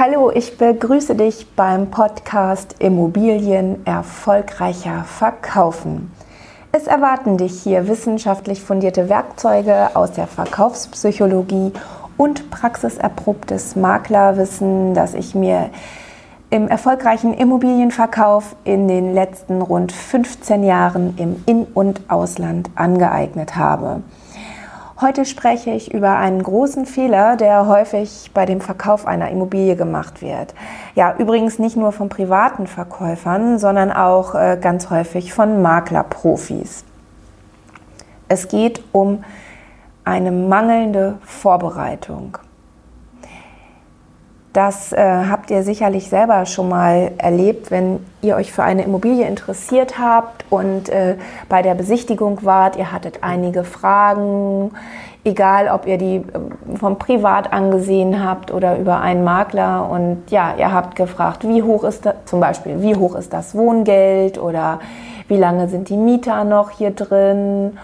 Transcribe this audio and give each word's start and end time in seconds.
Hallo, 0.00 0.30
ich 0.32 0.56
begrüße 0.56 1.16
dich 1.16 1.44
beim 1.56 1.90
Podcast 1.90 2.76
Immobilien 2.78 3.84
erfolgreicher 3.84 5.02
verkaufen. 5.02 6.12
Es 6.70 6.86
erwarten 6.86 7.36
dich 7.36 7.62
hier 7.64 7.88
wissenschaftlich 7.88 8.62
fundierte 8.62 9.08
Werkzeuge 9.08 9.96
aus 9.96 10.12
der 10.12 10.28
Verkaufspsychologie 10.28 11.72
und 12.16 12.48
praxiserprobtes 12.48 13.74
Maklerwissen, 13.74 14.94
das 14.94 15.14
ich 15.14 15.34
mir 15.34 15.70
im 16.50 16.68
erfolgreichen 16.68 17.34
Immobilienverkauf 17.34 18.54
in 18.62 18.86
den 18.86 19.14
letzten 19.14 19.60
rund 19.60 19.90
15 19.90 20.62
Jahren 20.62 21.14
im 21.16 21.42
In- 21.46 21.66
und 21.74 22.02
Ausland 22.08 22.70
angeeignet 22.76 23.56
habe. 23.56 24.02
Heute 25.00 25.24
spreche 25.24 25.70
ich 25.70 25.94
über 25.94 26.16
einen 26.16 26.42
großen 26.42 26.84
Fehler, 26.84 27.36
der 27.36 27.68
häufig 27.68 28.32
bei 28.34 28.46
dem 28.46 28.60
Verkauf 28.60 29.06
einer 29.06 29.30
Immobilie 29.30 29.76
gemacht 29.76 30.22
wird. 30.22 30.54
Ja, 30.96 31.14
übrigens 31.16 31.60
nicht 31.60 31.76
nur 31.76 31.92
von 31.92 32.08
privaten 32.08 32.66
Verkäufern, 32.66 33.60
sondern 33.60 33.92
auch 33.92 34.34
äh, 34.34 34.58
ganz 34.60 34.90
häufig 34.90 35.32
von 35.32 35.62
Maklerprofis. 35.62 36.84
Es 38.26 38.48
geht 38.48 38.82
um 38.90 39.22
eine 40.02 40.32
mangelnde 40.32 41.18
Vorbereitung. 41.24 42.38
Das 44.52 44.92
äh, 44.92 45.24
habt 45.28 45.50
ihr 45.50 45.62
sicherlich 45.62 46.08
selber 46.08 46.46
schon 46.46 46.70
mal 46.70 47.12
erlebt, 47.18 47.70
wenn 47.70 48.00
ihr 48.22 48.34
euch 48.36 48.50
für 48.50 48.62
eine 48.62 48.82
Immobilie 48.82 49.26
interessiert 49.26 49.98
habt 49.98 50.44
und 50.50 50.88
äh, 50.88 51.16
bei 51.48 51.60
der 51.60 51.74
Besichtigung 51.74 52.44
wart. 52.44 52.76
Ihr 52.76 52.90
hattet 52.90 53.18
einige 53.22 53.62
Fragen, 53.62 54.72
egal 55.22 55.68
ob 55.68 55.86
ihr 55.86 55.98
die 55.98 56.16
äh, 56.16 56.76
vom 56.76 56.98
Privat 56.98 57.52
angesehen 57.52 58.24
habt 58.24 58.50
oder 58.50 58.78
über 58.78 59.00
einen 59.00 59.22
Makler. 59.22 59.88
Und 59.90 60.30
ja, 60.30 60.54
ihr 60.58 60.72
habt 60.72 60.96
gefragt, 60.96 61.46
wie 61.46 61.62
hoch 61.62 61.84
ist 61.84 62.06
das, 62.06 62.14
zum 62.24 62.40
Beispiel, 62.40 62.80
wie 62.80 62.96
hoch 62.96 63.16
ist 63.16 63.34
das 63.34 63.54
Wohngeld 63.54 64.38
oder 64.38 64.80
wie 65.28 65.36
lange 65.36 65.68
sind 65.68 65.90
die 65.90 65.98
Mieter 65.98 66.44
noch 66.44 66.70
hier 66.70 66.92
drin? 66.92 67.76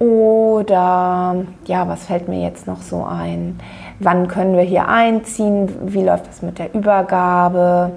Oder 0.00 1.44
ja, 1.66 1.86
was 1.86 2.06
fällt 2.06 2.26
mir 2.26 2.42
jetzt 2.42 2.66
noch 2.66 2.80
so 2.80 3.04
ein? 3.04 3.60
Wann 3.98 4.28
können 4.28 4.56
wir 4.56 4.62
hier 4.62 4.88
einziehen? 4.88 5.70
Wie 5.92 6.02
läuft 6.02 6.26
das 6.26 6.40
mit 6.40 6.58
der 6.58 6.74
Übergabe? 6.74 7.92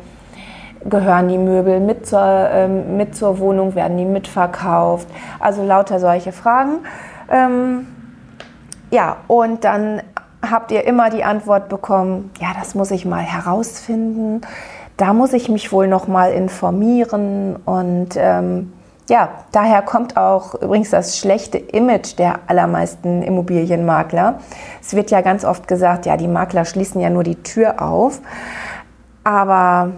Gehören 0.84 1.30
die 1.30 1.38
Möbel 1.38 1.80
mit 1.80 2.06
zur, 2.06 2.20
ähm, 2.20 2.98
mit 2.98 3.16
zur 3.16 3.40
Wohnung? 3.40 3.73
Werden 3.76 3.98
die 3.98 4.04
mitverkauft? 4.04 5.08
Also 5.40 5.64
lauter 5.64 6.02
solche 6.02 6.34
Fragen. 6.34 6.80
Ähm, 7.32 7.88
ja, 8.92 9.16
und 9.30 9.64
dann 9.64 10.02
habt 10.42 10.73
ihr 10.73 10.86
immer 10.86 11.10
die 11.10 11.23
Antwort 11.23 11.70
bekommen, 11.70 12.32
ja, 12.38 12.50
das 12.60 12.76
muss 12.76 12.92
ich 12.92 13.06
mal 13.06 13.22
herausfinden. 13.23 14.42
Da 14.98 15.14
muss 15.14 15.32
ich 15.32 15.48
mich 15.48 15.72
wohl 15.72 15.88
noch 15.88 16.10
mal 16.10 16.34
informieren 16.34 17.56
und 17.66 18.10
ähm, 18.17 18.73
ja, 19.09 19.30
daher 19.52 19.82
kommt 19.82 20.16
auch 20.16 20.56
übrigens 20.56 20.90
das 20.90 21.18
schlechte 21.18 21.58
Image 21.58 22.18
der 22.18 22.40
allermeisten 22.48 23.22
Immobilienmakler. 23.22 24.40
Es 24.82 24.94
wird 24.95 25.12
ja 25.12 25.22
ganz 25.22 25.44
oft 25.44 25.68
gesagt, 25.68 26.06
ja, 26.06 26.16
die 26.16 26.28
Makler 26.28 26.66
schließen 26.66 27.02
ja 27.02 27.10
nur 27.10 27.23
die 27.23 27.44
Tür 27.44 27.82
auf. 27.82 28.22
Aber 29.23 29.92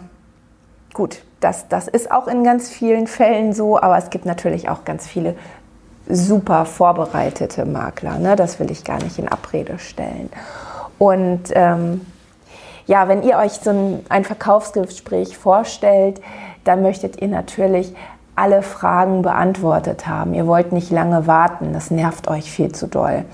gut, 0.94 1.22
das, 1.39 1.67
das 1.67 1.88
ist 1.88 2.12
auch 2.12 2.28
in 2.28 2.44
ganz 2.44 2.70
vielen 2.70 3.06
Fällen 3.06 3.53
so, 3.53 3.80
aber 3.80 3.97
es 3.97 4.09
gibt 4.09 4.25
natürlich 4.25 4.70
auch 4.70 4.86
ganz 4.86 5.06
viele 5.06 5.36
super 6.08 6.66
vorbereitete 6.66 7.66
Makler. 7.66 8.17
Ne? 8.17 8.36
Das 8.36 8.59
will 8.59 8.72
ich 8.72 8.84
gar 8.84 9.02
nicht 9.03 9.19
in 9.19 9.28
Abrede 9.28 9.78
stellen. 9.78 10.30
Und 10.97 11.44
ähm, 11.52 12.02
ja, 12.88 13.08
wenn 13.08 13.23
ihr 13.23 13.38
euch 13.38 13.53
so 13.53 13.72
ein, 13.72 14.06
ein 14.09 14.23
Verkaufsgespräch 14.23 15.38
vorstellt, 15.38 16.22
dann 16.64 16.81
möchtet 16.81 17.22
ihr 17.22 17.28
natürlich 17.28 17.94
alle 18.36 18.61
Fragen 18.61 19.22
beantwortet 19.22 20.07
haben. 20.07 20.34
Ihr 20.34 20.47
wollt 20.47 20.72
nicht 20.72 20.91
lange 20.91 21.28
warten, 21.28 21.73
das 21.73 21.91
nervt 21.91 22.28
euch 22.28 22.51
viel 22.51 22.72
zu 22.72 22.88
doll. 22.88 23.25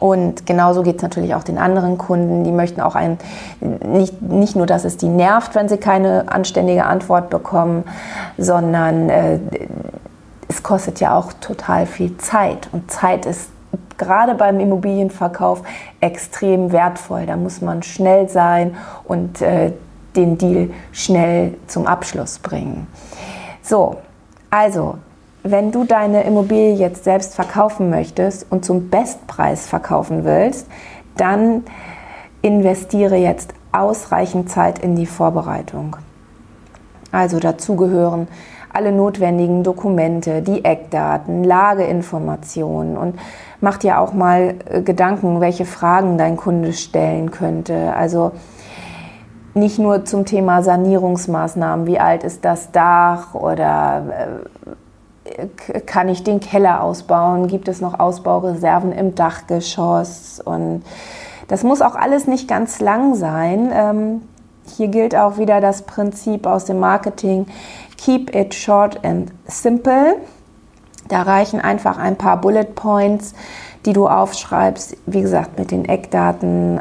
Und 0.00 0.46
genauso 0.46 0.82
geht 0.82 0.96
es 0.96 1.02
natürlich 1.02 1.34
auch 1.34 1.44
den 1.44 1.58
anderen 1.58 1.98
Kunden. 1.98 2.42
Die 2.42 2.52
möchten 2.52 2.80
auch 2.80 2.94
ein, 2.94 3.18
nicht, 3.60 4.22
nicht 4.22 4.56
nur, 4.56 4.64
dass 4.64 4.84
es 4.84 4.96
die 4.96 5.08
nervt, 5.08 5.54
wenn 5.54 5.68
sie 5.68 5.76
keine 5.76 6.32
anständige 6.32 6.86
Antwort 6.86 7.28
bekommen, 7.28 7.84
sondern 8.38 9.10
äh, 9.10 9.38
es 10.48 10.62
kostet 10.62 11.00
ja 11.00 11.14
auch 11.14 11.34
total 11.34 11.84
viel 11.84 12.16
Zeit. 12.16 12.70
Und 12.72 12.90
Zeit 12.90 13.26
ist 13.26 13.50
gerade 13.98 14.34
beim 14.34 14.58
Immobilienverkauf 14.58 15.62
extrem 16.00 16.72
wertvoll. 16.72 17.26
Da 17.26 17.36
muss 17.36 17.60
man 17.60 17.82
schnell 17.82 18.28
sein 18.30 18.76
und 19.04 19.42
äh, 19.42 19.72
den 20.16 20.38
Deal 20.38 20.70
schnell 20.92 21.54
zum 21.66 21.86
Abschluss 21.86 22.38
bringen. 22.38 22.86
So, 23.70 23.98
also, 24.50 24.96
wenn 25.44 25.70
du 25.70 25.84
deine 25.84 26.24
Immobilie 26.24 26.74
jetzt 26.74 27.04
selbst 27.04 27.36
verkaufen 27.36 27.88
möchtest 27.88 28.50
und 28.50 28.64
zum 28.64 28.90
Bestpreis 28.90 29.68
verkaufen 29.68 30.24
willst, 30.24 30.66
dann 31.16 31.62
investiere 32.42 33.14
jetzt 33.14 33.54
ausreichend 33.70 34.50
Zeit 34.50 34.80
in 34.80 34.96
die 34.96 35.06
Vorbereitung. 35.06 35.94
Also 37.12 37.38
dazu 37.38 37.76
gehören 37.76 38.26
alle 38.72 38.90
notwendigen 38.90 39.62
Dokumente, 39.62 40.42
die 40.42 40.64
Eckdaten, 40.64 41.44
Lageinformationen 41.44 42.96
und 42.96 43.20
mach 43.60 43.76
dir 43.76 44.00
auch 44.00 44.12
mal 44.12 44.56
äh, 44.68 44.82
Gedanken, 44.82 45.40
welche 45.40 45.64
Fragen 45.64 46.18
dein 46.18 46.36
Kunde 46.36 46.72
stellen 46.72 47.30
könnte. 47.30 47.94
Also 47.94 48.32
nicht 49.54 49.78
nur 49.78 50.04
zum 50.04 50.24
Thema 50.24 50.62
Sanierungsmaßnahmen, 50.62 51.86
wie 51.86 51.98
alt 51.98 52.24
ist 52.24 52.44
das 52.44 52.72
Dach 52.72 53.34
oder 53.34 54.04
äh, 55.24 55.46
kann 55.86 56.08
ich 56.08 56.24
den 56.24 56.40
Keller 56.40 56.82
ausbauen, 56.82 57.46
gibt 57.46 57.68
es 57.68 57.80
noch 57.80 57.98
Ausbaureserven 57.98 58.92
im 58.92 59.14
Dachgeschoss 59.14 60.40
und 60.44 60.82
das 61.48 61.64
muss 61.64 61.82
auch 61.82 61.94
alles 61.96 62.26
nicht 62.26 62.48
ganz 62.48 62.80
lang 62.80 63.14
sein. 63.14 63.70
Ähm, 63.72 64.22
hier 64.76 64.88
gilt 64.88 65.16
auch 65.16 65.38
wieder 65.38 65.60
das 65.60 65.82
Prinzip 65.82 66.46
aus 66.46 66.64
dem 66.64 66.78
Marketing, 66.78 67.46
keep 67.96 68.34
it 68.34 68.54
short 68.54 69.04
and 69.04 69.32
simple. 69.46 70.16
Da 71.10 71.22
reichen 71.22 71.60
einfach 71.60 71.98
ein 71.98 72.16
paar 72.16 72.40
Bullet 72.40 72.74
Points, 72.74 73.34
die 73.84 73.92
du 73.92 74.06
aufschreibst, 74.06 74.96
wie 75.06 75.22
gesagt, 75.22 75.58
mit 75.58 75.72
den 75.72 75.84
Eckdaten, 75.84 76.80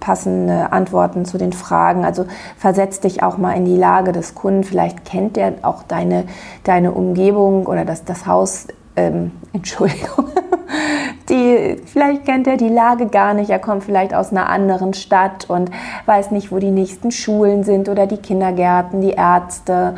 passende 0.00 0.70
Antworten 0.70 1.24
zu 1.24 1.38
den 1.38 1.52
Fragen. 1.52 2.04
Also 2.04 2.26
versetz 2.58 3.00
dich 3.00 3.22
auch 3.22 3.38
mal 3.38 3.52
in 3.52 3.64
die 3.64 3.76
Lage 3.76 4.12
des 4.12 4.34
Kunden. 4.34 4.64
Vielleicht 4.64 5.04
kennt 5.04 5.36
der 5.36 5.54
auch 5.62 5.82
deine, 5.82 6.24
deine 6.64 6.92
Umgebung 6.92 7.66
oder 7.66 7.86
das, 7.86 8.04
das 8.04 8.26
Haus, 8.26 8.66
ähm, 8.96 9.32
Entschuldigung, 9.54 10.26
die, 11.30 11.80
vielleicht 11.86 12.26
kennt 12.26 12.46
er 12.46 12.58
die 12.58 12.68
Lage 12.68 13.06
gar 13.06 13.32
nicht. 13.32 13.48
Er 13.48 13.60
kommt 13.60 13.82
vielleicht 13.82 14.12
aus 14.12 14.30
einer 14.30 14.50
anderen 14.50 14.92
Stadt 14.92 15.48
und 15.48 15.70
weiß 16.04 16.32
nicht, 16.32 16.52
wo 16.52 16.58
die 16.58 16.70
nächsten 16.70 17.12
Schulen 17.12 17.64
sind 17.64 17.88
oder 17.88 18.06
die 18.06 18.18
Kindergärten, 18.18 19.00
die 19.00 19.12
Ärzte 19.12 19.94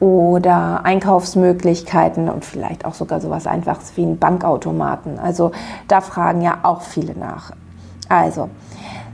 oder 0.00 0.84
Einkaufsmöglichkeiten 0.84 2.28
und 2.28 2.44
vielleicht 2.44 2.84
auch 2.84 2.94
sogar 2.94 3.20
sowas 3.20 3.46
Einfaches 3.46 3.96
wie 3.96 4.04
ein 4.04 4.18
Bankautomaten. 4.18 5.18
Also 5.18 5.52
da 5.88 6.00
fragen 6.00 6.40
ja 6.40 6.58
auch 6.62 6.82
viele 6.82 7.14
nach. 7.14 7.52
Also 8.08 8.48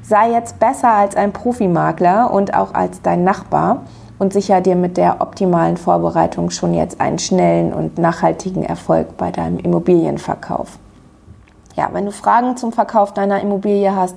sei 0.02 0.30
jetzt 0.30 0.58
besser 0.58 0.92
als 0.92 1.16
ein 1.16 1.32
Profimakler 1.32 2.30
und 2.30 2.54
auch 2.54 2.74
als 2.74 3.00
dein 3.02 3.24
Nachbar 3.24 3.82
und 4.18 4.32
sicher 4.32 4.60
dir 4.60 4.76
mit 4.76 4.96
der 4.96 5.20
optimalen 5.20 5.76
Vorbereitung 5.76 6.50
schon 6.50 6.74
jetzt 6.74 7.00
einen 7.00 7.18
schnellen 7.18 7.72
und 7.72 7.98
nachhaltigen 7.98 8.62
Erfolg 8.62 9.16
bei 9.16 9.30
deinem 9.30 9.58
Immobilienverkauf. 9.58 10.78
Ja, 11.76 11.88
wenn 11.92 12.04
du 12.04 12.12
Fragen 12.12 12.56
zum 12.56 12.72
Verkauf 12.72 13.12
deiner 13.12 13.40
Immobilie 13.40 13.96
hast, 13.96 14.16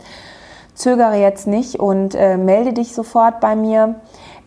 zögere 0.75 1.16
jetzt 1.16 1.47
nicht 1.47 1.79
und 1.79 2.13
äh, 2.13 2.38
melde 2.38 2.74
dich 2.74 2.94
sofort 2.94 3.39
bei 3.39 3.56
mir 3.56 3.95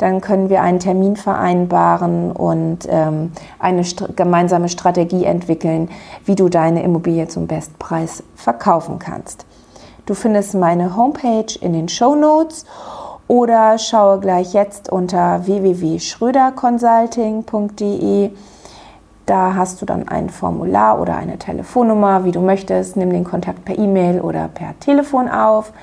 dann 0.00 0.20
können 0.22 0.48
wir 0.48 0.62
einen 0.62 0.80
Termin 0.80 1.16
vereinbaren 1.16 2.32
und 2.32 2.88
ähm, 2.88 3.32
eine 3.58 3.84
st 3.84 4.16
gemeinsame 4.16 4.70
Strategie 4.70 5.26
entwickeln, 5.26 5.90
wie 6.24 6.34
du 6.34 6.48
deine 6.48 6.82
Immobilie 6.82 7.28
zum 7.28 7.46
Bestpreis 7.46 8.22
verkaufen 8.34 8.98
kannst. 8.98 9.44
Du 10.06 10.14
findest 10.14 10.54
meine 10.54 10.96
Homepage 10.96 11.54
in 11.60 11.74
den 11.74 11.90
Show 11.90 12.14
Notes 12.14 12.64
oder 13.28 13.76
schaue 13.76 14.20
gleich 14.20 14.54
jetzt 14.54 14.90
unter 14.90 15.46
www.schröderconsulting.de. 15.46 18.30
Da 19.26 19.54
hast 19.54 19.82
du 19.82 19.86
dann 19.86 20.08
ein 20.08 20.30
Formular 20.30 20.98
oder 20.98 21.16
eine 21.16 21.36
Telefonnummer, 21.36 22.24
wie 22.24 22.32
du 22.32 22.40
möchtest. 22.40 22.96
Nimm 22.96 23.10
den 23.10 23.24
Kontakt 23.24 23.66
per 23.66 23.78
E-Mail 23.78 24.22
oder 24.22 24.48
per 24.48 24.80
Telefon 24.80 25.28
auf. 25.28 25.74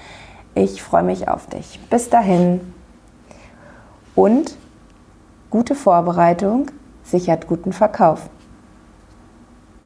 Ich 0.55 0.81
freue 0.81 1.03
mich 1.03 1.29
auf 1.29 1.45
dich. 1.45 1.79
Bis 1.91 2.09
dahin. 2.09 2.73
Und 4.17 4.57
gute 5.51 5.75
Vorbereitung 5.75 6.71
sichert 7.03 7.45
guten 7.45 7.71
Verkauf. 7.71 8.31